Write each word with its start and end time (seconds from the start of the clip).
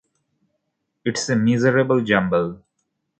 It's 1.05 1.29
a 1.29 1.35
miserable 1.35 2.01
jumble. 2.03 2.63